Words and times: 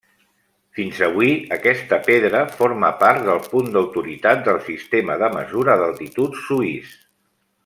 Fins 0.77 1.01
avui, 1.07 1.27
aquesta 1.57 1.99
pedra 2.07 2.41
forma 2.61 2.91
part 3.03 3.23
del 3.29 3.43
punt 3.53 3.71
d'autoritat 3.77 4.43
del 4.51 4.61
sistema 4.73 5.19
de 5.25 5.33
mesura 5.41 5.77
d'altitud 5.85 6.45
suís. 6.49 6.99